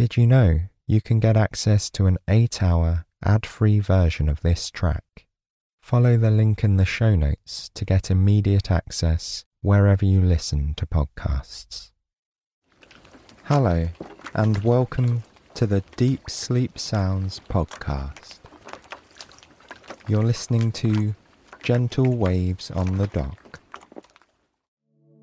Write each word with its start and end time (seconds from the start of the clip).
Did 0.00 0.16
you 0.16 0.26
know 0.26 0.60
you 0.86 1.02
can 1.02 1.20
get 1.20 1.36
access 1.36 1.90
to 1.90 2.06
an 2.06 2.16
8 2.26 2.62
hour 2.62 3.04
ad 3.22 3.44
free 3.44 3.80
version 3.80 4.30
of 4.30 4.40
this 4.40 4.70
track? 4.70 5.26
Follow 5.82 6.16
the 6.16 6.30
link 6.30 6.64
in 6.64 6.78
the 6.78 6.86
show 6.86 7.14
notes 7.14 7.70
to 7.74 7.84
get 7.84 8.10
immediate 8.10 8.70
access 8.70 9.44
wherever 9.60 10.06
you 10.06 10.22
listen 10.22 10.72
to 10.78 10.86
podcasts. 10.86 11.90
Hello, 13.44 13.90
and 14.32 14.64
welcome 14.64 15.22
to 15.52 15.66
the 15.66 15.82
Deep 15.96 16.30
Sleep 16.30 16.78
Sounds 16.78 17.42
podcast. 17.50 18.38
You're 20.08 20.22
listening 20.22 20.72
to 20.80 21.14
Gentle 21.62 22.16
Waves 22.16 22.70
on 22.70 22.96
the 22.96 23.08
Dock. 23.08 23.49